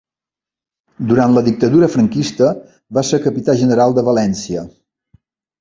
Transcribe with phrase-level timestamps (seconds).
[1.11, 2.49] Durant la Dictadura franquista
[2.99, 4.69] va ser capità general de València.